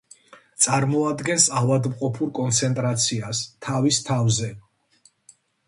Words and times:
წარმოადგენს 0.65 1.45
ავადმყოფურ 1.61 2.33
კონცენტრაციას 2.41 3.45
თავის 3.69 4.03
თავზე. 4.11 4.53